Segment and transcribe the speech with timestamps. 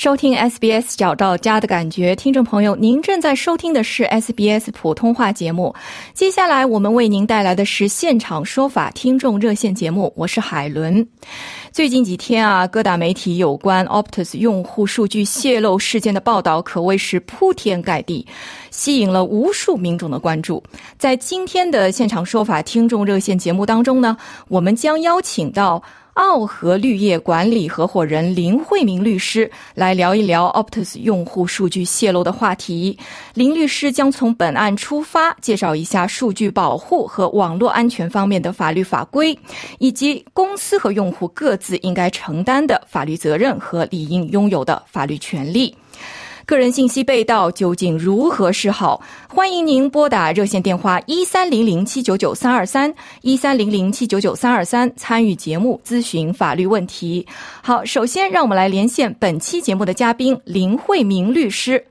[0.00, 5.74] 收听 SBS 找到家的感觉，听众朋友，您正在收听的是 SBS 普通话节目。
[6.14, 11.06] 接下来我们为您带来的是现场说法听众热线节目，我是海伦。
[11.70, 18.26] 最近几天啊，各大媒体有关 Optus 用户数据泄露事件的报道可谓是铺天盖地，
[18.70, 20.62] 吸引了无数民众的关注。
[20.96, 24.16] 在今天的现场说法听众热线节目当中呢，
[24.48, 25.82] 我们将邀请到。
[26.14, 32.98] 奥和绿业管理合伙人林慧明律师来聊一聊 Optus 用户数据泄露的话题。
[33.34, 39.38] 林律师将从本案出发，介绍一下数据保护和网络安全方面的法律法规，
[39.78, 45.74] 以及公司和用户各自应该承担的法律责任和理应拥有的法律权利。
[46.50, 49.00] 个人信息被盗究竟如何是好？
[49.28, 57.24] 欢迎您拨打热线电话一三零零七九九三二三一三零零七九九三二三参与节目咨询法律问题。
[57.62, 61.86] 好，首先让我们来连线本期节目的嘉宾林慧明律师。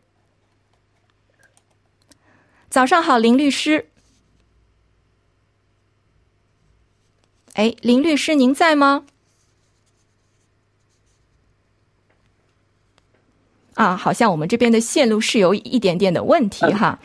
[2.69, 3.87] 早上好，林律师。
[7.53, 9.05] 哎，林律师，您在吗？
[13.75, 16.97] 啊，好像我们这边的线路是有一点点的问题哈。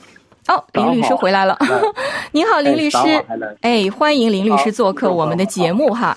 [0.49, 1.59] 哦，林律师回来了，
[2.33, 2.99] 您好，林律师，
[3.63, 6.17] 哎，欢迎林律师做客我们的节目哈。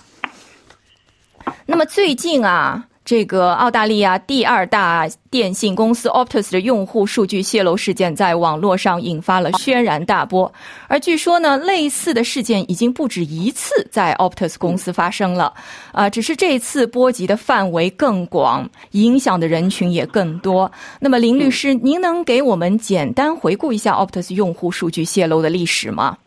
[1.65, 2.85] 那么最近啊。
[3.07, 10.51] 这个澳大利亚第二大电信公司 Optus 的用户数据泄露事件在网络上引发了轩然大波，
[10.89, 15.53] 而据说呢，类似的事件已经不止一次在 Optus 公司发生了，
[15.93, 20.69] 啊，只是这次波及的范围更广，影响的人群也更多。
[20.99, 26.17] 那么，林律师，您能给我们简单回顾一下 Optus 用户数据泄露的历史吗？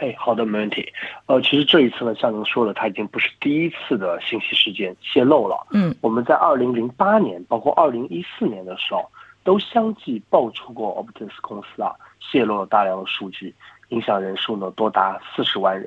[0.00, 0.90] 哎，好的，没问题。
[1.26, 5.66] 呃，其实这一次呢，像您说的，它已经不是第一次的信息事件泄露了。
[5.72, 9.04] 嗯，我们在二零零八年，包括二零一四年的时候，
[9.44, 13.54] 都相继爆出过 Optus 公司啊泄露了大量的数据，
[13.90, 15.86] 影响人数呢多达四十万人。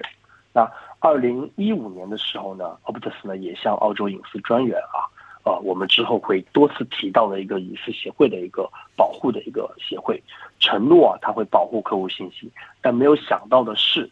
[0.53, 5.09] 那二零一五年的时候呢，Optus 呢也向澳洲隐私专员啊。
[5.46, 10.24] 呃，我们之后会多次提到的一个隐私协会的一个保护的一个协会，
[10.58, 12.50] 承诺啊，他会保护客户信息，
[12.81, 14.09] 但没有想到的是，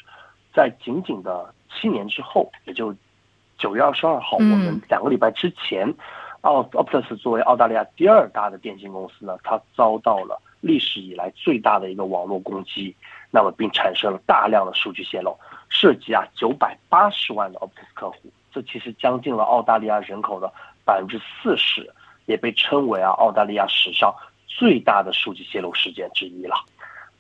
[0.54, 2.94] 在仅仅的七年之后，也就
[3.58, 5.94] 九月二十二号，我们两个礼拜之前，
[6.42, 12.94] 奥 Optus 作为澳大利亚第二大的电信公司呢，它遭到了历史以来最大的一个网络攻击，
[13.30, 15.34] 那么并产生了大量的数据泄露，
[15.70, 18.18] 涉及啊九百八十万的 Optus 客户，
[18.52, 20.52] 这其实将近了澳大利亚人口的。
[20.86, 21.90] 百分之四十，
[22.26, 24.14] 也被称为啊澳大利亚史上
[24.48, 26.56] 最大的数据泄露事件之一了，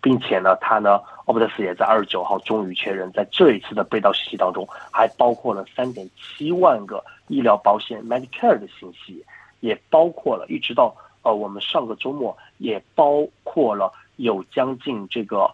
[0.02, 9.24] 并且呢，他呢，奥布特斯也在二十九号终于确认，在这一次的被盗信息当中，还包括了三点七万个医疗保险 Medicare 的信息，
[9.60, 15.50] 也包括了，一直到呃我们上个周末，也包括了有将近这个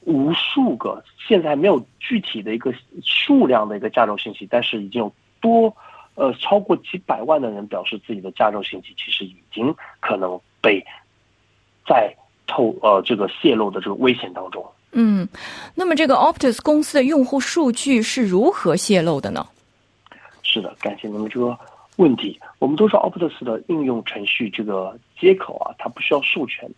[0.00, 2.72] 无数个，现在还没有具体的一个
[3.04, 5.76] 数量的一个驾照信息，但是已经有多。
[6.14, 10.84] 呃，超过几百万的人表示自己的驾照信息其实已经可能被
[11.86, 12.14] 在
[12.46, 14.64] 透呃这个泄露的这个危险当中。
[14.92, 15.26] 嗯，
[15.74, 19.46] 那么这个 Optus 公司的用户数据是如何泄露的呢？
[20.42, 21.58] 是的，感谢您的这个
[21.96, 22.38] 问题。
[22.58, 26.70] 我们都说 Optus 的应用程序这个接口啊，它不需要授权，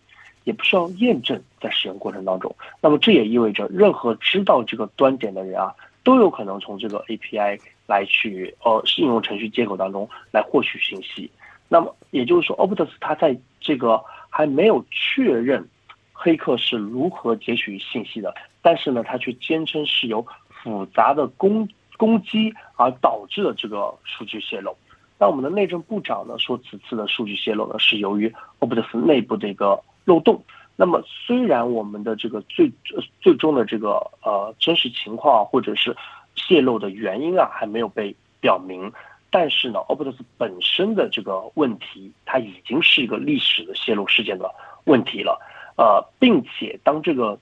[0.45, 2.55] 也不需要验证，在使用过程当中。
[2.79, 7.59] 那么这也意味着，任何知道这个端点的人啊，都有可能从这个 API。
[7.87, 11.29] 来去呃应用程序接口当中来获取信息，
[11.69, 15.67] 那么也就是说，Optus 它在这个还没有确认
[16.13, 21.67] 黑客是如何截取信息的，但是呢，它却坚称是由复杂的攻
[21.97, 24.75] 攻击而导致的这个数据泄露。
[25.17, 30.43] 那我们的内政部长呢说，此次的数据泄露呢是由于 Optus 内部的一个漏洞。
[30.77, 32.69] 那么虽然我们的这个最
[33.21, 33.91] 最终的这个
[34.21, 35.95] 呃真实情况或者是
[36.47, 38.91] 泄露的原因啊，还没有被表明，
[39.31, 44.49] 但是呢，Optus 本身的这个问题，它已经是一个历史的泄露事件的
[44.85, 45.39] 问题了。
[45.77, 47.37] 呃，并且当这个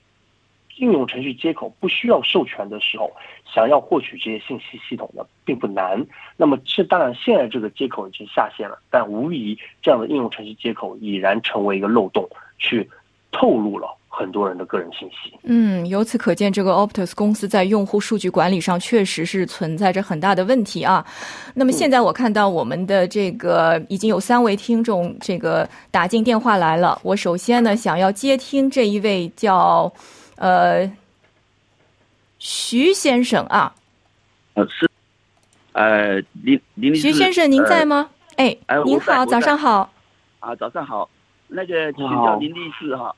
[0.76, 3.12] 应用程序接口不需要授权的时候，
[3.46, 6.04] 想要获取这些信息系统呢，并不难。
[6.36, 12.28] 那么，这当然现在这个接口已经下线了，但无疑这样的应用程序接口已然成为一个漏洞，
[12.58, 12.90] 去
[13.34, 13.88] 透露了。
[14.16, 15.36] 很多人的个人信息。
[15.42, 21.04] 嗯，由此可见，这个 Optus 公司在用户数据管理上确实是存在着很大的问题啊。
[21.52, 26.96] 那么现在我看到我们的这个已经有三位听众这个打进电话来了。
[27.02, 29.92] 我首先呢想要接听这一位叫
[30.36, 30.88] 呃
[32.38, 33.74] 徐先生啊。
[34.54, 34.88] 呃是，
[35.72, 38.08] 呃林林徐先生您在吗？
[38.36, 39.92] 哎，您好，早上好。
[40.38, 41.10] 啊，早上好。
[41.48, 43.12] 那个请教林律师哈。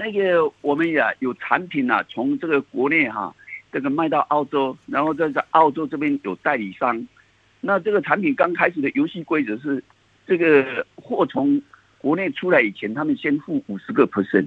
[0.00, 3.34] 那个我们呀有产品呐，从这个国内哈，
[3.72, 7.04] 这个卖到澳洲，然后在在澳洲这边有代理商。
[7.60, 9.82] 那这个产品刚开始的游戏规则是，
[10.24, 11.60] 这个货从
[11.98, 14.46] 国内出来以前，他们先付五十个 percent，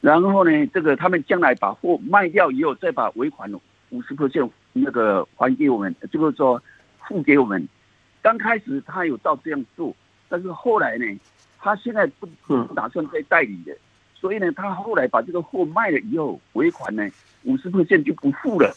[0.00, 3.52] 然后呢，这个他们将来把货卖掉以后，再把尾款
[3.90, 6.62] 五十 percent 那个还给我们，就是说
[7.08, 7.68] 付给我们。
[8.22, 9.92] 刚开始他有照这样做，
[10.28, 11.04] 但是后来呢，
[11.58, 13.76] 他现在不不打算再代理的。
[14.18, 17.06] 所以呢，他后来把这个货卖了以后，尾款呢
[17.44, 18.74] 五十 percent 就不付了。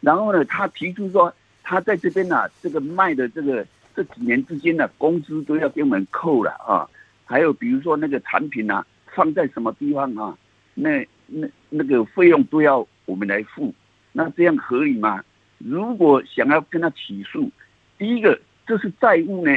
[0.00, 1.32] 然后呢，他提出说，
[1.62, 3.64] 他在这边呢，这个卖的这个
[3.94, 6.88] 这几年之间的工资都要给我们扣了啊。
[7.24, 8.84] 还有比如说那个产品啊，
[9.14, 10.36] 放在什么地方啊，
[10.74, 13.72] 那那那个费用都要我们来付。
[14.12, 15.22] 那这样合理吗？
[15.58, 17.48] 如果想要跟他起诉，
[17.96, 19.52] 第一个这是债务呢，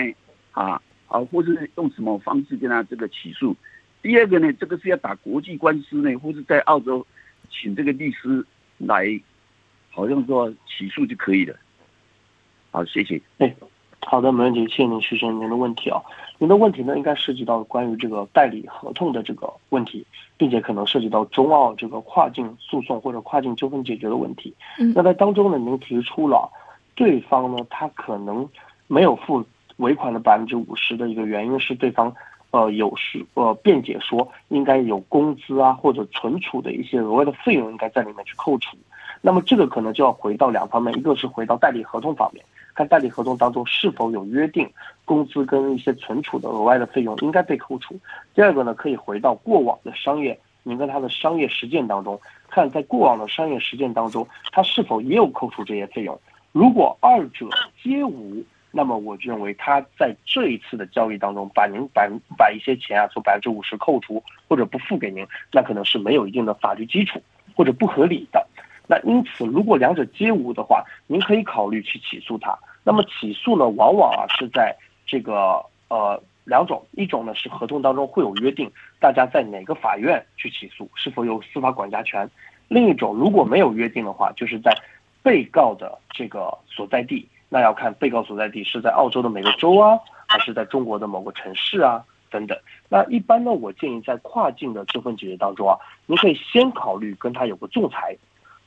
[0.52, 3.56] 啊啊，或是用什么方式跟他这个起诉？
[4.04, 7.04] 第二个呢，这个是要打国际官司呢，或者在澳洲
[7.50, 8.46] 请这个律师
[8.78, 9.08] 来，
[9.90, 11.56] 好像说起诉就可以了。
[12.70, 13.22] 好，谢谢。
[13.38, 13.56] 哎，
[14.02, 14.68] 好的，没问题。
[14.68, 16.02] 谢谢您，徐先生，您的问题啊，
[16.38, 20.06] 您的问题呢，应该涉及到关于这个代理合同的这个问题，
[20.36, 24.54] 并且可能涉及到中澳这个跨境诉讼或者跨境纠纷解决的问题。
[24.80, 24.92] 嗯。
[24.94, 26.52] 那在当中呢，您提出了
[26.94, 28.50] 对方呢，他可能
[28.88, 29.46] 没有付
[29.78, 32.14] 尾款的百分之五十的一个原因是对方。
[32.54, 38.78] 呃，有时呃辩解说应该有工资啊或者存储的一些额外的费用应该在里面去扣除，
[39.22, 42.46] 那么这个可能就要回到两方面，一个是回到代理合同方面，
[42.76, 44.70] 看代理合同当中是否有约定
[45.04, 48.00] 工资跟一些存储的额外的费用应该被扣除。
[48.36, 52.22] 第二个呢，可以回到过往的商业，您跟他的商业实践当中，
[52.52, 56.16] 看在过往的商业实践当中，他是否也有扣除这些费用，
[56.52, 57.50] 如果二者
[57.82, 58.44] 皆无。
[58.76, 67.22] 那么我认为他在这一次的交易当中，把您把把一些钱啊从百分之五十扣除或者不付给您，那可能是没有一定的法律基础
[67.56, 68.44] 或者不合理的。
[68.88, 72.58] 那因此，如果两者皆无的话，您可以考虑去起诉他。
[72.84, 82.28] 那么起诉呢，往往啊是在这个呃两种，一种呢是合同当中会有约定，大家在哪个法院去起诉，是否有司法管辖权；
[82.70, 84.76] 另一种如果没有约定的话，就是在
[85.22, 87.30] 被告的这个所在地。
[87.54, 92.58] 那要看被告所在地是在澳洲的每个州啊，还是在中国的某个城市啊，等等。
[92.90, 95.78] 那一般呢，我建议在跨境的纠纷解决当中啊，
[96.08, 98.18] 您可以先考虑跟他有个仲裁。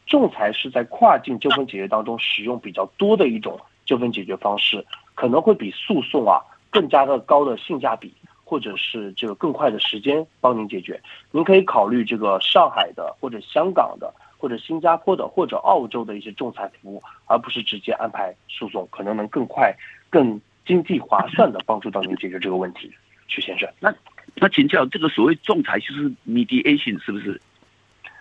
[0.06, 4.87] 仲裁是在跨境纠纷解决当中使用比较多的一种纠纷解决方式，
[5.17, 6.38] 可能会比诉讼啊
[6.71, 11.03] 更加的高的性价比，或者是这个更快的时间帮您解决。
[11.33, 14.14] 您可以考虑这个上海的或者香港的。
[14.47, 19.75] 或者新加坡的或者澳洲的一些仲裁服务，而不是直接安排诉讼，可能能更快、
[20.09, 22.88] 更经济划算的帮助到您解决这个问题，
[23.26, 23.69] 曲先生。
[23.81, 23.93] 那
[24.37, 27.41] 那请教，这个所谓仲裁就是 mediation 是不是？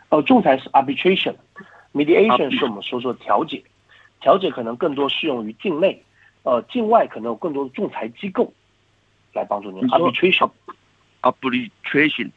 [0.09, 3.63] 哦，仲裁是 arbitration，mediation 是我们说说调解，
[4.19, 6.01] 调解可能更多适用于境内，
[6.41, 8.51] 呃，境外可能有更多的仲裁机构
[9.31, 9.87] 来帮助您。
[9.89, 12.31] arbitration，arbitration。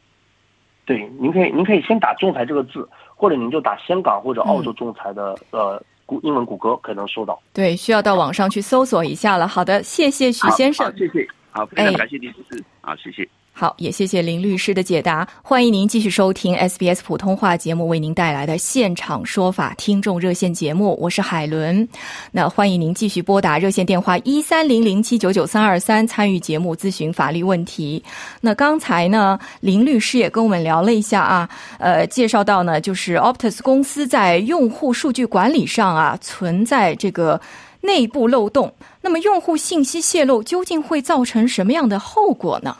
[0.85, 7.37] 对，您可以您可以先打仲裁这个字，或者您就打香港或者澳洲仲裁的呃谷英文谷歌，可能收到。
[7.53, 9.45] 对，需要到网上去搜索一下了。
[9.45, 10.89] 好的，谢谢许先生。
[10.97, 13.27] 谢谢，好，非常感谢您支持，好，谢谢。
[13.59, 15.27] 好，也谢谢林律师的解答。
[15.41, 21.85] 欢迎您继续收听 SBS 普通话节目为您带来的现场说法听众热线节目，我是海伦。
[22.31, 28.01] 那欢迎您继续拨打热线电话一三零零七九九三二三参与节目咨询法律问题。
[28.39, 31.49] 那刚才呢，林律师也跟我们聊了一下啊，
[31.79, 37.41] 呃，介绍到呢，就是 Optus 公司在用户数据管理上啊存在这个
[37.81, 38.73] 内部漏洞。
[39.01, 42.77] 那么用户信息泄露究竟会造成什么样的后果呢？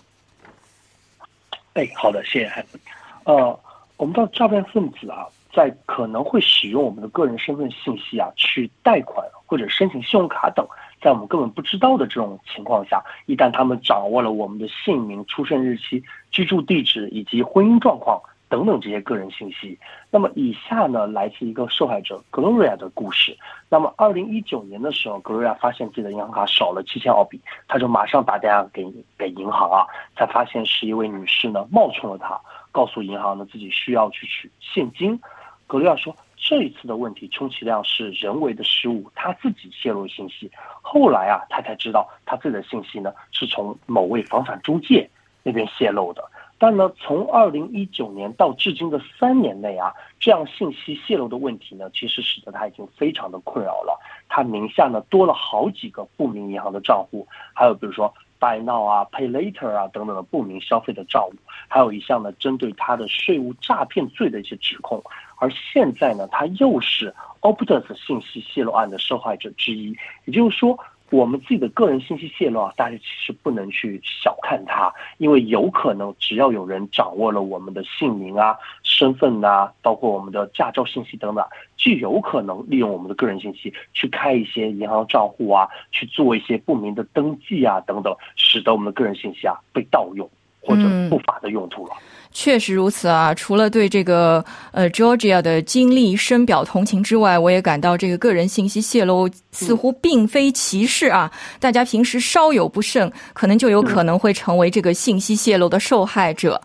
[1.74, 2.80] 哎，好的，谢谢孩子。
[3.24, 3.60] 呃，
[3.98, 10.66] 我们知道诈骗分子啊，在可能会使用我们的个人身份信息啊，去贷款或者申请信用卡等
[11.02, 19.78] 在我们根本不知道的这种情况下，一旦他们掌握了我们的姓名、出生日期、居住地址以及婚姻状况等等这些个人信息，
[20.10, 23.38] 那么以下呢来自一个受害者 Gloria 的故事。
[23.70, 28.86] 那么二零一九年的时候，Gloria 发现自己的银行卡少了七千澳币，他就马上打电话给
[29.18, 29.86] 给银行啊，
[30.18, 32.40] 才发现是一位女士呢冒充了他，
[32.72, 35.20] 告诉银行呢自己需要去取现金。
[35.68, 36.16] 格瑞亚说。
[36.42, 40.50] 这一次的问题充其量是人为的失误，他自己泄露信息。
[40.82, 45.08] 后来啊，他才知道他自己的信息呢是从某位房产中介
[45.44, 46.24] 那边泄露的。
[46.62, 53.98] 但呢，从二零一九年到至今的三年内啊，这样信息泄露的问题呢，其实使得他已经非常的困扰了。
[54.28, 61.34] 他名下呢多了好几个不明银行的账户，还有比如说 Buy Now 啊、Pay Later 啊等等的不明消费的账户，
[61.70, 65.02] 还有一项呢针对他的税务诈骗罪的一些指控。
[65.38, 69.96] 而现在呢，他又是 Optus 信息泄露案的受害者之一。
[70.26, 70.78] 也就是说，
[71.12, 81.44] 我们自己的个人信息泄露啊，大家其实不能去小看它，因为有可能只要有人掌握了我们的姓名啊、身份呐，包括我们的驾照信息等等，
[81.78, 90.30] 就有可能利用我们的个人信息去开一些银行账户啊，去做一些不明的登记啊等等，使得我们的个人信息啊被盗用
[90.62, 91.94] 或者不法的用途了。
[92.32, 93.34] 确实如此啊！
[93.34, 101.30] 除了对这个呃 Georgia 的经历深表同情之外，我也感到这个个人信息泄露似乎并非歧视啊！
[101.60, 106.62] 大家平时稍有不慎，可能就有可能会成为这个信息泄露的受害者。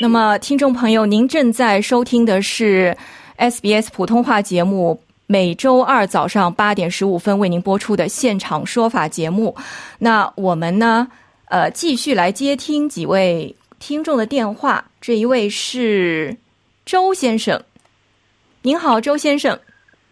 [0.00, 2.96] 那么，听众朋友，您正在收听的是
[3.36, 9.54] SBS 普通话节目，每周二早上八点十五分为您播出的现场说法节目。
[9.98, 11.06] 那我们呢，
[11.46, 13.54] 呃，继续来接听几位。
[13.80, 16.36] 听众的电话，这一位是
[16.84, 17.60] 周先生。
[18.60, 19.58] 您好，周先生。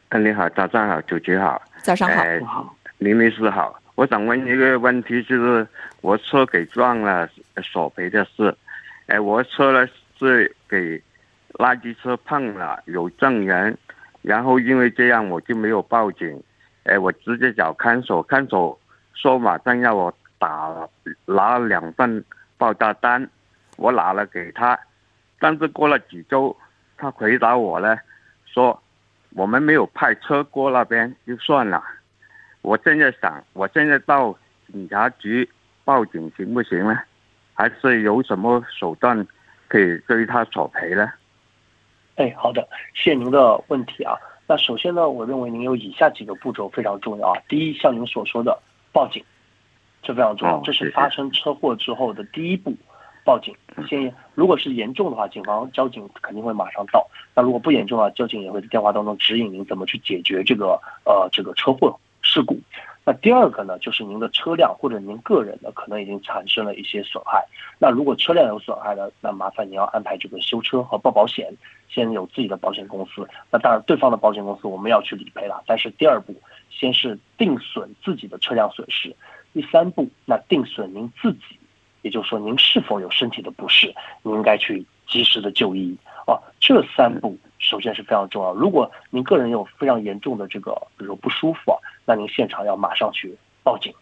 [0.09, 1.61] 嗯，你好，早上好，主持好。
[1.83, 3.79] 早上好，好，林律师好。
[3.95, 5.65] 我想问一个问题，就是
[6.01, 7.29] 我车给撞了，
[7.63, 8.53] 索赔的事。
[9.07, 9.87] 哎，我车呢
[10.19, 11.01] 是给
[11.53, 13.77] 垃圾车碰了，有证人，
[14.23, 16.43] 然后因为这样我就没有报警。
[16.85, 18.77] 哎，我直接找看守，看守
[19.13, 20.75] 说马上要我打
[21.27, 22.25] 拿两份
[22.57, 23.29] 报价单。
[23.79, 24.79] 我拿了给他，
[25.39, 26.55] 但是过了几周，
[26.97, 27.97] 他回答我呢，
[28.45, 28.83] 说
[29.31, 31.83] 我们没有派车过那边，就算了。
[32.61, 35.49] 我现在想，我现在到警察局
[35.85, 36.99] 报警行不行呢？
[37.55, 39.27] 还是有什么手段
[39.69, 41.13] 可以对他索赔呢？
[42.17, 44.17] 哎，好的，谢谢您的问题啊。
[44.49, 47.41] 那首先呢，我认为您有以下几个步骤非常重要啊。
[47.49, 48.61] 第一，像您所说的
[48.93, 49.25] 报警，
[50.03, 52.77] 这非常重要，这是发生车祸之后的第一步。
[53.29, 53.55] 报警，
[53.87, 57.07] 先如果是严重的话，警方交警肯定会马上到。
[57.35, 62.59] 那如果不严重啊，交警也会在电话当中指引您怎么去解决这个呃这个车祸事故。
[63.05, 67.47] 那第二个呢，就是您的车辆或者您个人呢，可能已经产生了一些损害。
[67.79, 71.53] 那如果车辆有损害的，那麻烦您要安排这个修车和报保险，
[71.91, 73.29] 先有自己的保险公司。
[73.51, 75.63] 那当然，对方的保险公司我们要去理赔了。
[75.67, 76.35] 但是第二步，
[76.71, 79.15] 先是定损自己的车辆损失。
[79.53, 81.58] 第三步，那定损您自己。
[82.03, 86.39] 也就是说，您是否有身体的不适，您应该去及时的就医啊。
[86.61, 88.53] 这三步首先是非常重要。
[88.53, 93.93] 如果您个人有非常严重的这个，比如说不舒服啊，那您现场要马上去报警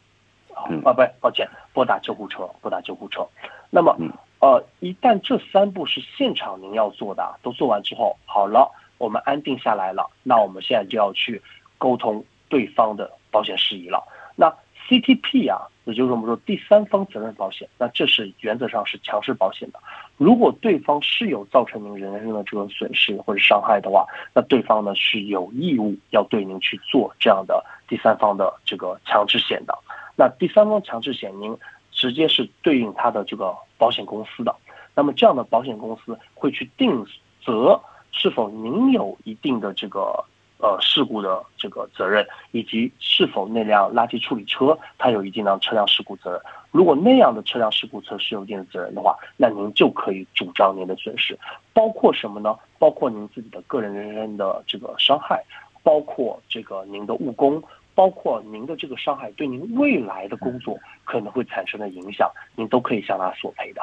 [0.54, 3.26] 啊啊，不，抱歉，拨打救护车，拨打救护车。
[3.70, 3.96] 那么，
[4.40, 11.40] 呃，一旦这三步是现场您要做的，都做完之后，好了，我们安定下来了，那我们现在就要去
[11.78, 14.02] 沟通对方的保险事宜了。
[14.34, 14.52] 那
[14.88, 15.68] CTP 啊。
[15.86, 19.78] 也就是我们说第三方责任保险，那这是原则上是强制保险的。
[20.16, 29.78] 如果对方是有造成您人身的这个损失或者伤害的话，那对方呢是有义务要对您去做这样的第三方的这个强制险的。
[30.16, 31.56] 那第三方强制险，您
[31.92, 34.52] 直接是对应他的这个保险公司的。
[34.92, 37.06] 那么这样的保险公司会去定
[37.44, 40.24] 责是否您有一定的这个。
[40.58, 46.40] 呃，事故的这个责任，以及是否那辆垃圾处理车它有一定的车辆事故责任。
[46.70, 51.38] 如果那样的车辆事故车是有一定的责任的话，那您就可以主张您的损失，
[51.72, 52.56] 包括什么呢？
[52.78, 55.44] 包括您自己的个人人身的这个伤害，
[55.82, 57.62] 包括这个您的误工，
[57.94, 63.82] 包括您的这个伤害对您未来的工作可能会产生的影响，您都可以向他索赔的。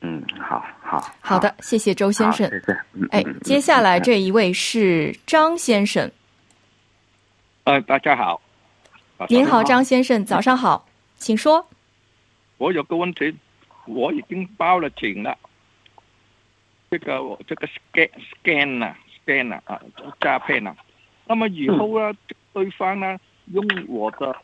[0.00, 0.62] 嗯，好
[1.00, 2.48] 好好的，谢谢周先生。
[2.48, 3.06] 谢谢。
[3.10, 6.10] 哎，接下来这一位是张先生。
[7.64, 8.40] 呃，大家好。
[9.28, 10.86] 您好，张先生，早上好，
[11.16, 11.66] 请说。
[12.58, 13.34] 我有个问题，
[13.86, 15.36] 我已经报了警了。
[16.90, 18.10] 这个我这个 scan
[18.42, 18.96] scan 啊
[19.26, 19.80] scan 啊啊
[20.20, 20.76] 诈骗啊。
[21.26, 22.16] 那么以后呢，
[22.52, 24.36] 对方呢用我的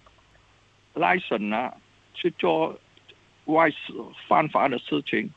[0.94, 1.74] license 啊
[2.14, 2.76] 去做
[3.44, 3.76] 外事
[4.26, 5.30] 犯法的事情，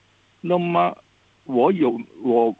[0.45, 0.97] 那么
[1.45, 2.53] 我有我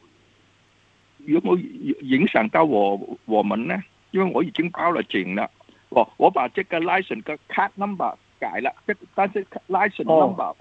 [1.25, 1.58] 有冇
[2.02, 3.84] 影响到我我们呢？
[4.12, 5.50] 因为我已经报了警了，
[5.90, 10.56] 我我把这个 license 的 card number 改了，这但是 license number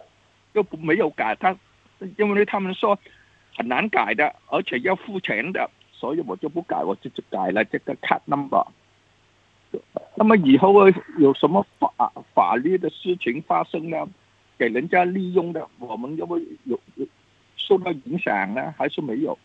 [0.54, 1.56] 又不没有改，他
[2.18, 2.98] 因为他们说
[3.56, 8.66] 很难改的，而且要付钱的，所以我就不改，我就就改了这个 card number。
[10.16, 10.74] 那么以后
[11.18, 14.08] 有什么法法律的事情发生呢？
[14.62, 16.78] 给人家利用的，我们要不有有
[17.56, 19.36] 受到影响呢，还是没有？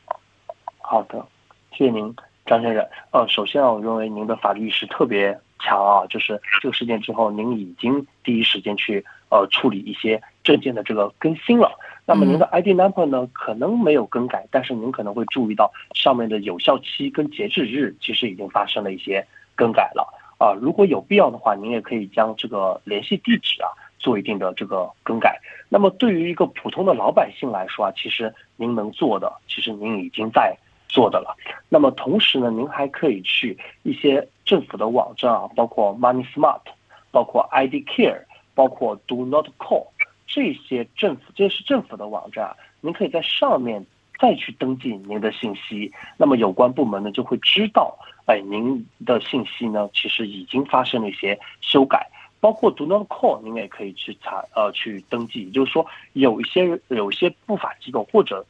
[0.78, 1.26] 好的，
[1.72, 2.88] 谢谢您，张先生。
[3.10, 11.72] 呃，首先啊，我认为您的法律意识特别强啊，就是这个事件之后，您已经第一时间去呃处理一些证件的这个更新了。
[12.06, 20.08] 那么您的 ID number 呢，可能没有更改，但是您可能会注意到上面的有效期跟截止日其实已经发生了一些更改了
[20.38, 20.54] 啊。
[20.62, 23.74] 如果有必要的话，您也可以将这个联系地址啊。
[24.08, 25.38] 做一定的这个更改，
[25.68, 30.56] 那么对于一个普通的老百姓来说啊，其实您能做的，其实您已经在
[30.88, 31.36] 做的了。
[31.68, 36.62] 那么同时呢，您还可以去一些政府的网站啊，包括 Money Smart，
[37.12, 38.22] 包括 ID Care，
[38.56, 39.88] 包括 Do Not Call
[40.26, 43.86] 这些政府，这是政府的网站，您可以在上面
[44.22, 52.10] 再去登记您的信息，那么有关部门呢就会知道，哎，您的信息呢其实已经发生了一些修改。
[52.40, 58.46] 包括 Do Not Call，您也可以去查呃去登记，也就是说有一些有一些不法机构或者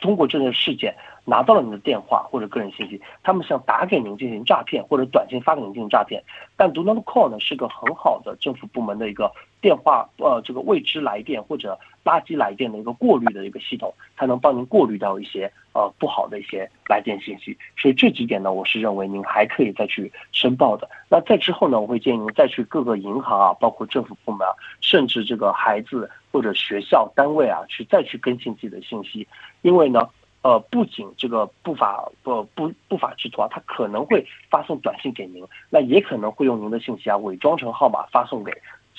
[0.00, 6.22] 通过这件事件拿到了你的电话或者个人信息，他们想打给您进行诈骗或者短信发给您进行诈骗。
[6.56, 17.56] 但 Do Not Call 呢是个很好的政府部门的一个电话呃这个未知来电或者垃圾来电的一个过滤的一个系统，它能帮您过滤掉一些呃不好的一些来电信息。
[17.78, 20.86] 所以这几点呢，我是认为您还可以再去申报的。
[21.08, 29.26] 那在之后呢，我会建议您再去各个银行啊，包括政府部门啊，甚至这个孩子或者学校单位啊，去再去更新自己的信息，
[29.62, 30.08] 因为呢。
[30.44, 38.50] 呃，不仅这个不法不不不法之徒啊，他可能会发送短信给您，那也可能会用您的信息啊伪装成号码发送给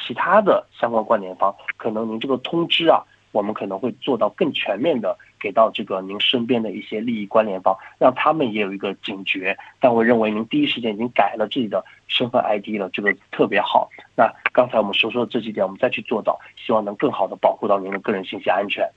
[0.05, 9.57] 其他的相关关联方，可能您这个通知啊，我们可能会做到更全面的给到这个您身边的一些利益关联方，让他们也有一个警觉。
[9.79, 13.89] 但我认为您第一时间已经改了自己的身份 ID 了，这个特别好。
[14.15, 18.87] 那刚才我们所说的这几点，我们再去做到，希望能更好的保护到您的个人信息安全。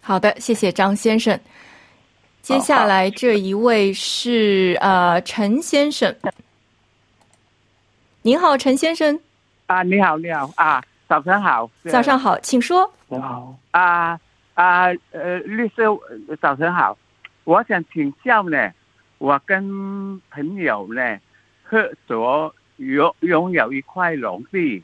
[0.00, 1.38] 好的，谢谢张先生。
[2.40, 6.16] 接下来这一位是呃陈先生，
[8.22, 9.20] 您好，陈先生。
[9.70, 11.70] 啊，你好，你好啊，早上好。
[11.84, 12.92] 早上好，请说。
[13.06, 13.56] 你好。
[13.70, 14.18] 啊
[14.54, 15.84] 啊呃，律师，
[16.40, 16.98] 早晨好。
[17.44, 18.72] 我想请教呢，
[19.18, 21.16] 我跟朋友呢
[21.62, 24.82] 合作拥拥有一块农地，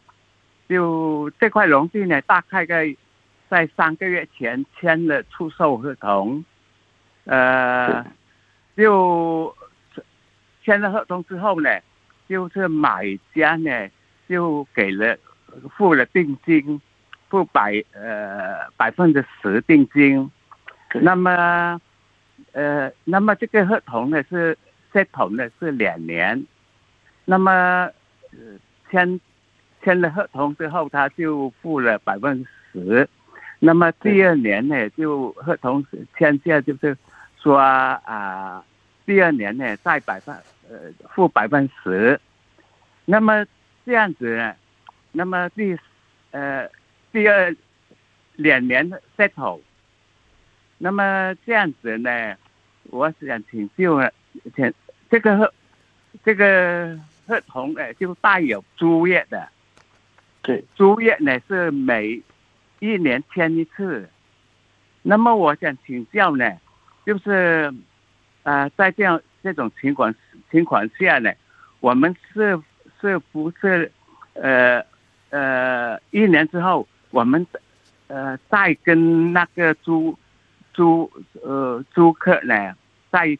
[0.69, 2.97] 就这块农地呢，大概在。
[3.49, 6.45] 在三个月前签了出售合同，
[7.27, 8.05] 呃，
[8.77, 9.55] 就
[10.65, 11.71] 签了合同之后呢，
[12.29, 13.71] 就是买家呢
[14.29, 15.17] 就给了
[15.77, 16.81] 付了定金，
[17.29, 20.31] 付百呃百分之十定金，
[20.95, 21.81] 那么
[22.53, 24.57] 呃那么这个合同呢是
[24.91, 26.45] 合同呢是两年，
[27.25, 27.91] 那么
[28.91, 29.21] 签
[29.83, 33.09] 签了合同之后他就付了百分之十。
[33.59, 35.85] 那么第二年呢，就合同
[36.19, 36.97] 签下，就是
[37.43, 38.63] 说啊，
[39.07, 40.35] 第二年呢再百分
[40.69, 40.77] 呃
[41.15, 42.21] 付百分十，
[43.07, 43.47] 那么
[43.87, 44.55] 这样子，呢，
[45.13, 45.79] 那么第
[46.33, 46.69] 呃
[47.13, 47.57] 第二
[48.35, 49.61] 两年 settle，
[50.77, 52.37] 那么这样子呢，
[52.91, 53.99] 我想请就
[54.55, 54.75] 请
[55.09, 55.55] 这个合
[56.23, 59.49] 这个合同呢就带有租约的，
[60.43, 62.21] 对，租约呢是每。
[62.79, 64.07] 一年签一次，
[65.01, 66.59] 那么我想请教呢，
[67.07, 67.73] 就是，
[68.43, 70.15] 呃，在这样这种情况
[70.51, 71.33] 情况下呢，
[71.81, 72.61] 我们是
[73.07, 73.91] 是不是，
[74.35, 74.85] 呃
[75.31, 77.47] 呃，一年之后我们，
[78.09, 80.17] 呃，再跟那个租
[80.75, 81.11] 租
[81.43, 82.75] 呃租客呢
[83.11, 83.39] 再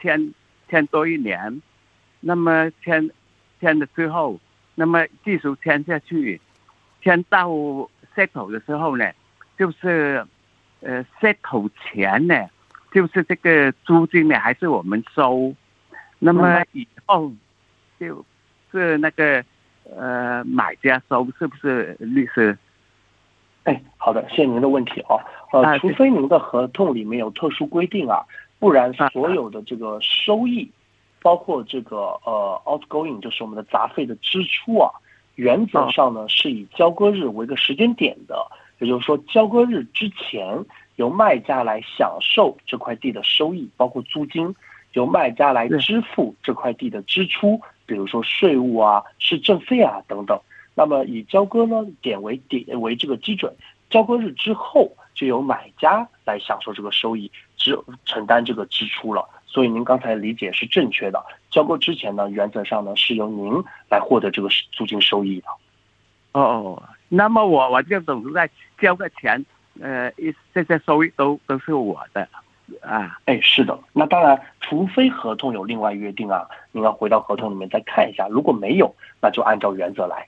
[0.00, 0.34] 签
[0.68, 1.60] 签多一年，
[2.20, 3.10] 那么签
[3.60, 4.38] 签了之后，
[4.74, 6.40] 那么继续签下去，
[7.02, 7.50] 签到。
[8.16, 9.04] settle 的时候呢，
[9.56, 10.26] 就是
[10.80, 12.34] 呃 settle 钱呢，
[12.90, 15.54] 就是这个租金呢，还是我们收。
[16.18, 17.32] 那么以后
[18.00, 18.24] 就
[18.70, 19.44] 是那个
[19.96, 22.56] 呃买家收，是不是律师？
[23.64, 25.16] 哎，好的，谢谢您的问题啊。
[25.52, 28.24] 呃，除非您的合同里面有特殊规定啊，
[28.58, 30.70] 不然所有的这个收益，
[31.20, 34.90] 包括这个呃 outgoing，就是我们的杂费的支出啊。
[35.34, 38.36] 原则上呢是以交割日为个时间点的，
[38.78, 40.64] 也就是说交割日之前
[40.96, 44.54] 由卖家来享受这块地的收益，包括租金，
[44.94, 50.38] 由卖家来支付这块地的支出，比如说税务啊、市政费啊等等。
[50.74, 53.52] 那么以交割呢点为点为这个基准，
[53.90, 59.28] 交割日之后就由买家来享受这个收益，只承担这个支出了。
[59.44, 61.20] 所以您刚才理解是正确的。
[61.50, 63.50] 交割之前呢，原则上呢是由您
[63.90, 65.48] 来获得这个租金收益的。
[66.32, 68.48] 哦哦，那么我我就等于在
[68.78, 69.44] 交个钱，
[69.80, 70.12] 呃，
[70.54, 72.28] 这些收益都都是我的
[72.80, 73.18] 啊。
[73.24, 73.78] 哎，是的。
[73.92, 78.26] 那当然，除非合同有另外约定啊，你要回到合同里面再看一下。
[78.28, 80.26] 如果没有，那就按照原则来。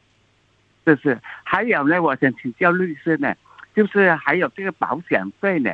[0.84, 1.18] 就是。
[1.44, 3.34] 还有呢，我想请教律师呢，
[3.74, 5.72] 就是还有这个保险费呢，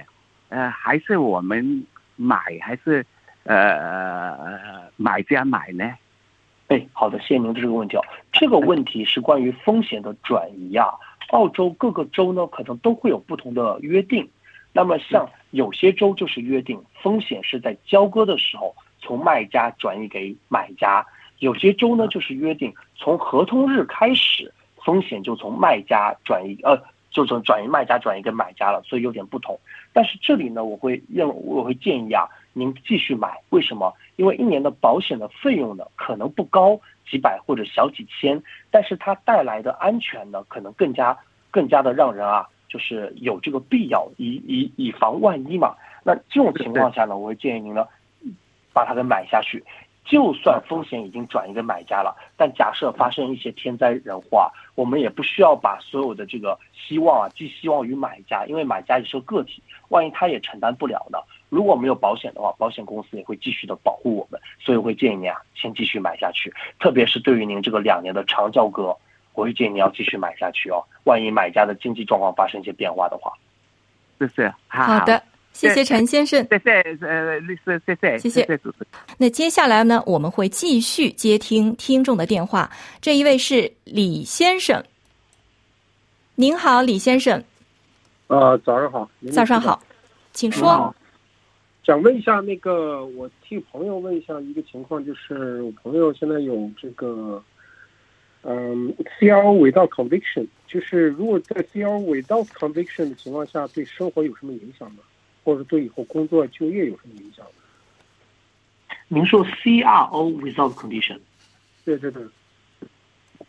[0.48, 3.04] 呃，还是我们买还是？
[3.48, 5.88] 呃，买家买呢？
[6.66, 8.02] 哎，好的，谢谢您的这个问题哦。
[8.32, 10.88] 这个问题是关于风险的转移啊。
[11.28, 14.28] 澳洲各个州呢，可能都会有不同的约定。
[14.76, 21.02] 那么，像有些州就是约定风险是在交割的时候从卖家转移给买家；
[21.38, 24.52] 有些州呢就是约定从合同日开始
[24.84, 26.78] 风险就从卖家转移，呃，
[27.10, 29.58] 就从转移卖家转移给买家了，所以有点不同。
[29.94, 32.28] 但是这里呢，我会认我会建议啊。
[32.52, 33.92] 您继续买，为什么？
[34.16, 41.14] 因为一年的保险的费用呢，可能不高，几百或者小几千，但是它带来的安全呢，可能更加
[41.50, 45.74] 更加的让人啊，就是有这个必要，以以以防万一嘛。
[46.04, 47.86] 那这种情况下呢，我会建议您呢，
[48.72, 49.64] 把它给买下去。
[50.04, 61.18] 就算风险已经转移给买家了，但假设发生一些天灾人祸啊，我们也不需要把所有的这个希望啊寄希望于买家，因为买家也是个体，万一他也承担不了呢？
[61.48, 66.54] 如果没有保险的话，保险公司也会继续的保护我们，所以会建议您啊，先继续买下去。
[66.78, 68.96] 特别是对于您这个两年的长交割，
[69.36, 70.82] 我会建议你要继续买下去哦。
[71.04, 73.32] 万一买家的经济状况发生一些变化的话，
[74.18, 74.52] 谢谢。
[74.66, 75.22] 好的，
[75.52, 78.60] 谢谢陈先生，谢谢呃律师，谢谢，谢谢。
[79.18, 82.70] 那接下来呢，我们会继续接听听众的电话。
[83.00, 84.82] 这一位是李先生，
[86.34, 87.44] 您好，李先生。
[88.28, 89.08] 呃，早上好。
[89.32, 89.80] 早上好，
[90.32, 90.92] 请说。
[91.84, 97.40] 想问一下，那个我替朋友问一下一个情况，就是我朋友现在有这个，
[98.48, 105.02] 嗯，CRO without conviction，就是如果在 CRO without conviction 的情况下，对生活有什么影响呢？
[105.44, 108.94] 或者对以后工作就业有什么影响呢？
[109.08, 111.18] 您说 CRO without condition？
[111.84, 112.22] 对对对。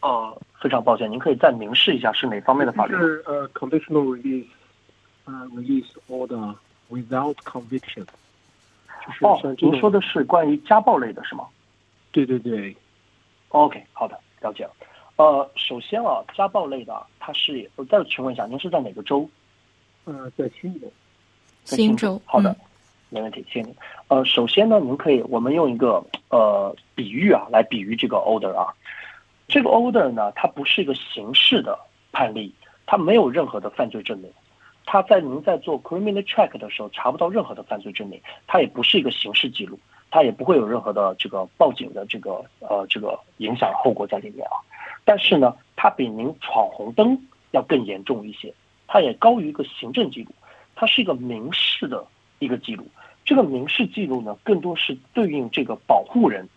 [0.01, 2.95] 呃，非常抱歉，您可以再明示一下是哪方面的法律？
[2.95, 4.47] 是呃，conditional release，
[5.25, 6.55] 呃，release order
[6.89, 8.05] without conviction。
[9.21, 11.45] 哦，您说的是关于家暴类的是吗？
[12.11, 12.75] 对对对。
[13.49, 14.71] OK，好的，了解了。
[15.17, 19.27] 呃，首先啊，家暴类的，它是我再请问一下，您是在哪个州？
[20.05, 20.87] 呃，在新州。
[21.63, 22.21] 新州。
[22.23, 22.55] 好的，
[23.09, 23.75] 没问题，谢谢您。
[24.09, 28.73] 呃，首先呢，您可以我们用一个呃比喻啊来比喻这个 order 啊。
[29.47, 31.77] 这个 order 呢，它不是一个刑事的
[32.11, 32.53] 判例，
[32.85, 34.31] 它没有任何的犯罪证明。
[34.85, 44.55] 它在您在做 criminal check 的时候查不到任何的犯罪证明，它也不是一个刑事记录，它也不会有任何的这个报警的这个呃这个影响后果在里面啊。
[45.05, 47.17] 但是呢，它比您闯红灯
[47.51, 48.53] 要更严重一些，
[48.87, 50.31] 它也高于一个行政记录，
[50.75, 52.05] 它是一个民事的
[52.39, 52.85] 一个记录。
[53.23, 56.47] 这个民事记录呢，更多是对应这个保护人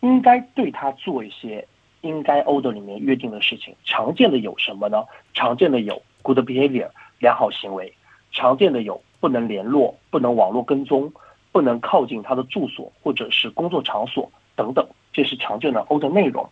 [0.00, 1.66] 应该对他做一些
[2.00, 3.74] 应该 order 里面约定的事情。
[3.84, 5.04] 常见的有什么呢？
[5.34, 6.02] 常见的有。
[6.22, 7.94] Good behavior，良好行为，
[8.32, 11.12] 常见的有不能联络、不能网络跟踪、
[11.56, 16.46] 不能靠近他的住所或者是工作场所等等，这是常见的 O 的内容。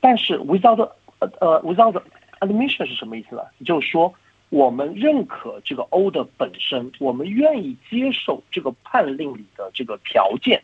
[0.00, 1.98] 但是 without 呃呃 without
[2.40, 3.42] admission 是什么意思呢？
[3.64, 4.12] 就是说
[4.50, 10.62] 我们认可这个 O 的本身，我们愿意接受这个判令里的这个条件，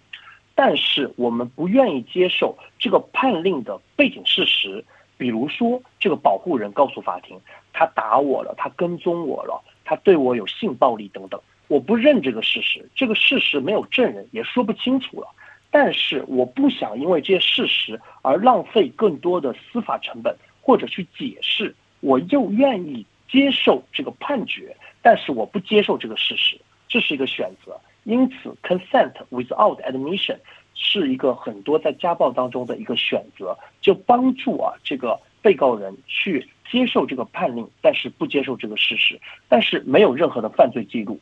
[0.55, 4.85] 但是我们不愿意接受这个判令的背景事实。
[5.17, 7.41] 比如说，这个保护人告诉法庭，
[7.73, 15.29] 他打我了，他跟踪我了，他对我有性暴力等等，我不认这个事实，这个事实没有证人，也说不清楚了。
[15.71, 26.57] 但是我不想因为这些事实而浪费更多的司法成本，或者去解释，我又愿意接受这个判决，但是我不接受这个事实，
[26.89, 27.81] 这是一个选择。
[28.05, 30.39] 因此，consent without admission。
[30.77, 39.17] 是一个很多在家暴当中的一个选择，就帮助啊这个被告人去接受这个判令，但是不接受这个事实，
[39.49, 41.21] 但是没有任何的犯罪记录，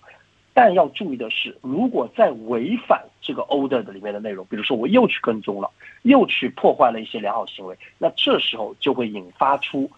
[0.55, 5.71] 但要注意的是，如果在违反这个 order 的里面的内容，比如说我又去跟踪了，
[6.03, 9.91] 又去破坏了一些良好行为，那这时候就会引发出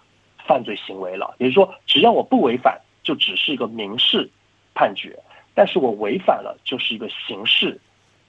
[0.46, 1.34] 犯罪行为了。
[1.38, 4.30] 也就是说，只要我不违反，就只是一个民事
[4.74, 5.10] 判决；
[5.54, 7.80] 但是我违反了，就是一个刑事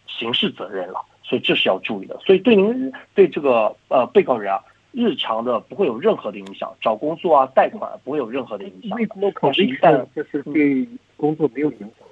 [0.07, 0.99] 刑事责任了。
[1.23, 2.19] 所以这是要注意的。
[2.25, 4.59] 所以对您对这个呃被告人啊，
[4.91, 8.97] 日常的不会有任何的影响，找工作啊、贷款不会有任何的影响。
[8.97, 12.04] 为什么考虑旦就是对工作没有影响？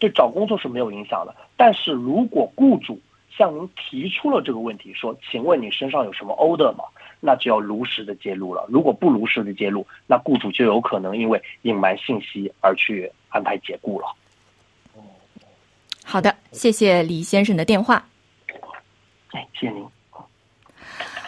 [0.00, 1.32] 对对，找工作是没有影响的。
[1.56, 2.98] 但是如果雇主
[3.30, 6.84] 向您提出了这个问题，说，请问你身上有什么 order 吗？
[7.20, 8.64] 那就要如实的揭露了。
[8.68, 14.06] 如果不如实的揭露，那雇主就有可能因为隐瞒信息而去安排解雇了。
[16.02, 18.04] 好的，谢谢李先生的电话。
[19.32, 19.84] 哎，谢谢您。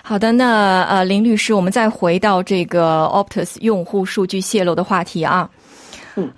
[0.02, 5.48] 好的，那呃，林律师，我们再回到这个 Optus 用户数据泄露的话题啊。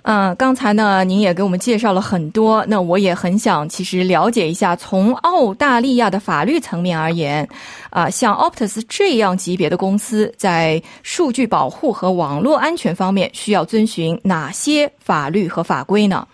[0.03, 7.47] 嗯，刚才呢，您也给我们介绍了很多，那我也很想其实了解一下，从澳大利亚的法律层面而言，
[7.89, 16.25] 啊，像 Optus 这样级别的公司在数据保护和网络安全方面需要遵循哪些法律和法规呢？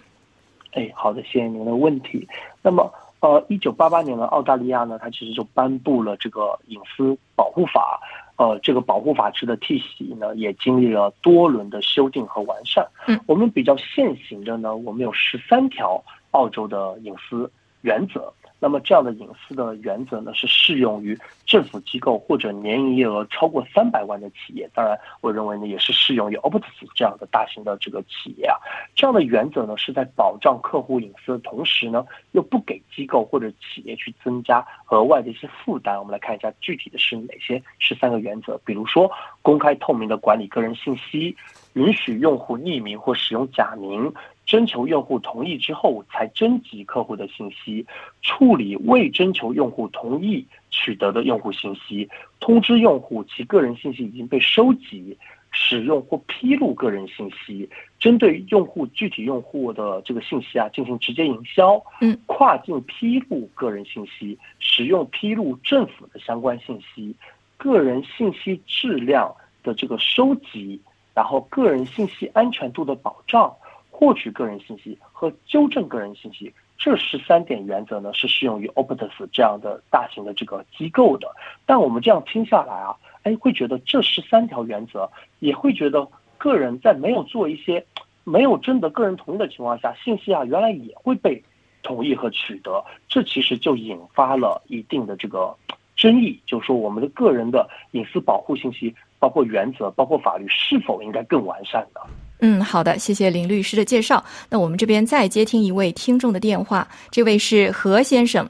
[0.74, 2.28] 哎，好的，谢谢您的问题。
[2.62, 8.00] 那么，呃，一九八八年的澳大利亚呢，它其实就颁布了这个隐私保护法。
[8.42, 12.84] 呃，这个保护法制的体系呢，也经历了多轮的修订和完善。
[13.06, 17.52] 嗯，我们比较现行的呢，我们有十三条澳洲的隐私
[17.82, 18.34] 原则。
[18.64, 24.70] 那么这样的隐私的原则呢，是适用于政府机构或者年营业额超过三百万的企业。
[24.72, 26.62] 当然，我认为呢，也是适用于 Optus
[26.94, 28.56] 这样的大型的这个企业啊。
[28.94, 35.98] 这样的原则呢，是在保障客户隐私的同时呢，又不给机构或者企业去增加额外的一些负担。
[35.98, 39.10] 我们来看一下具体的是哪些十三个原则，比如说
[39.42, 41.36] 公开透明的管理个人信息，
[41.74, 44.14] 允许用户匿名或使用假名。
[44.44, 47.86] 征求用户同意之后才征集客户的信息，
[48.22, 52.10] 处理未征求用户同意取得的用户信息，
[52.42, 55.18] 通知用户其个人信息已经被收集、
[55.52, 67.16] 使用或披露个人信息，针对用户具体用户的这个信息啊进行直接营销，嗯，跨境披露个人信息，使用披露政府的相关信息，
[67.56, 70.82] 个人信息质量的这个收集，
[71.14, 73.54] 然后个人信息安全度的保障。
[73.94, 81.28] 获取个人信息和纠正个人信息，这十三点原则呢是适用于 Optus 这样的大型的这个机构的。
[81.68, 86.08] 但我们这样听下来啊，哎，会觉得这十三条原则，也会觉得
[86.40, 87.86] 个人在没有做一些
[88.24, 91.44] 没有征得个人同意的情况下，信息啊原来也会被
[91.84, 92.84] 同意和取得。
[93.08, 95.56] 这其实就引发了一定的这个
[95.96, 102.02] 争议，就是说我们的个人的隐私保护信息，包括原则，包括法律，是否应该更完善呢？
[102.40, 104.26] 嗯，好的，谢谢林律师的介绍。
[104.50, 108.50] 那我们这边再接听一位听众的电话，这位是何先生。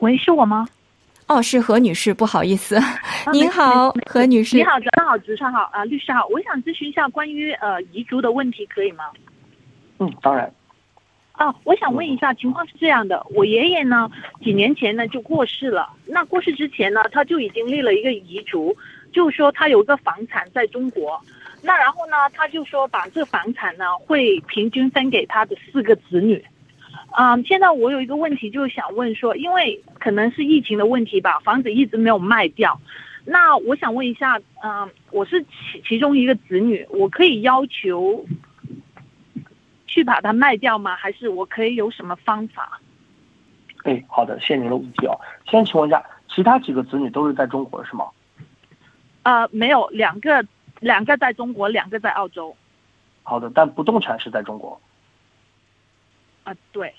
[0.00, 0.68] 喂，是我吗？
[1.26, 2.78] 哦，是何女士，不好意思。
[3.32, 4.58] 您好，何女士。
[4.58, 9.04] 你好，早上好，主持人好，啊，律师好，我想咨询一下关于呃遗嘱的问题，可以吗？
[9.98, 10.52] 嗯，当然。
[11.32, 14.10] 啊，我想问一下，情况是这样的，我爷爷呢
[14.42, 18.76] 几年前呢就过世了，那过世之前呢他就已经立了一个遗嘱，
[19.12, 21.20] 就说他有个房产在中国。
[21.62, 26.44] 那然后呢，他就说把这房产呢会平均分给他的四个子女。
[27.18, 32.80] 嗯，现在我有一个问题，就是想问说，因为可能是疫情的问题吧，房子一直没有卖掉。
[33.24, 38.24] 那我想问一下，嗯，我是其其中一个子女，我可以要求
[39.86, 40.94] 去把它卖掉吗？
[40.96, 42.80] 还是我可以有什么方法？
[43.84, 45.18] 哎，好的，谢谢您的问题哦。
[45.50, 48.06] 先请问一下，其他几个子女都是在中国是吗？
[49.28, 50.42] 呃，没有，两个。
[50.80, 52.54] 两个在中国，两个在澳洲。
[53.24, 54.80] 好的，但不动产是在中国。
[56.44, 56.94] 啊，对。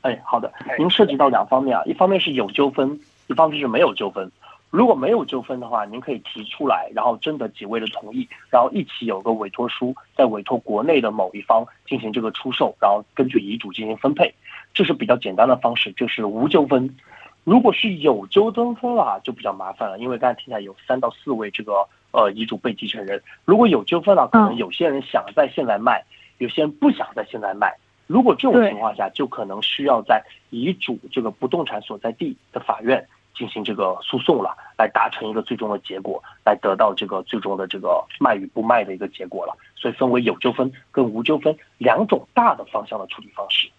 [0.00, 4.32] 哎，好的，您涉及到两方面啊，一方面是有纠纷，一方面是没有纠纷。
[4.70, 14.34] 如果没有纠纷的话，您可以提出来，然后征得几位的同意，然后一起有个委托书，再委托国内的某一方进行这个出售，然后根据遗嘱进行分配，
[14.72, 16.96] 这是比较简单的方式，就是无纠纷。
[17.44, 21.86] 如果是有纠纷了，就比较麻烦了，因为刚才听起来有三到四位这个。
[22.14, 26.04] 呃，遗嘱被继承人如果有纠纷了，可能有些人想在现在卖，
[26.36, 27.74] 有些人不想在现在卖。
[28.06, 33.02] 如果这种情况下，就可能需要在遗嘱这个不动产所在地的法院
[33.34, 39.56] 进行这个诉讼了，来达成一个最终的结果，来得到这个最终的这个卖与不卖的一个结果了。
[39.74, 43.70] 所以分为有纠纷跟无纠纷两种大的方向的处理方式。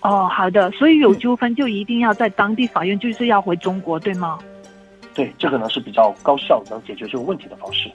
[0.00, 4.38] 哦，好的，所以有纠纷就一定要在当地法院，就是要回中国，对吗？
[5.12, 7.90] 对，这个呢是比较高效能解决这个问题的方式。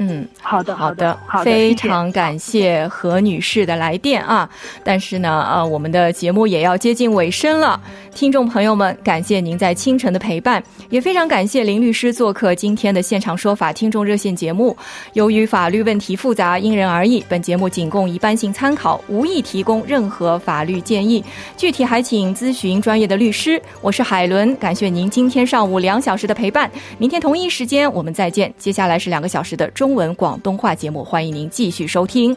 [0.00, 4.48] 嗯，好的，好的，好的，非常感谢何女士的来电啊！
[4.84, 7.80] 但是呢，呃，我们的节目也要接近尾声了，
[8.18, 14.76] 听众朋友们，感谢您在清晨的陪伴，也非常感谢林律师做客今天的现场说法听众热线节目。
[15.12, 21.24] 由于法律问题复杂，因人而异，本节目仅供一般性参考，无意提供任何法律建议，
[21.56, 23.62] 具体还请咨询专业的律师。
[23.80, 28.52] 我是海伦，感谢您今天上午两小时的陪伴，明天同一时间我们再见。
[28.58, 29.94] 接下来是两个小时的中。
[29.94, 32.36] 文广东话节目，欢迎您继续收听。